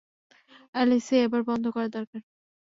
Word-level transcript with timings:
Alicia, 0.75 1.21
এবার 1.23 1.41
বন্ধ 1.49 1.65
করা 1.75 1.87
দরকার। 1.89 2.21